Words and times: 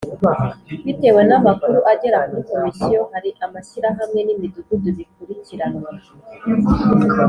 Bitewe 0.85 1.21
n 1.29 1.31
amakuru 1.39 1.79
agera 1.91 2.17
kuri 2.27 2.41
Komisiyo 2.49 2.99
hari 3.11 3.29
amashyirahamwe 3.45 4.19
n 4.23 4.29
imidugudu 4.35 4.87
bikurikiranwa 4.97 5.89